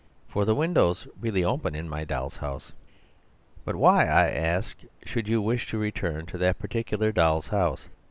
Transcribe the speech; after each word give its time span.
For 0.27 0.45
the 0.45 0.55
windows 0.55 1.07
really 1.19 1.43
open 1.45 1.75
in 1.75 1.87
my 1.87 2.05
doll's 2.05 2.37
house.' 2.37 2.71
"'But 3.63 3.75
why?' 3.75 4.05
I 4.07 4.31
asked, 4.31 4.83
'should 5.05 5.27
you 5.27 5.43
wish 5.43 5.67
to 5.67 5.77
return 5.77 6.25
to 6.25 6.39
that 6.39 6.57
particular 6.57 7.11
doll's 7.11 7.49
house? 7.49 7.87